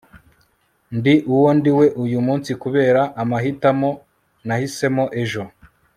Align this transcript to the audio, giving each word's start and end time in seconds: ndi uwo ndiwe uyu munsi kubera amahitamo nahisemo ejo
ndi 0.97 1.13
uwo 1.33 1.49
ndiwe 1.57 1.85
uyu 2.03 2.19
munsi 2.27 2.51
kubera 2.61 3.01
amahitamo 3.21 3.89
nahisemo 4.47 5.03
ejo 5.21 5.43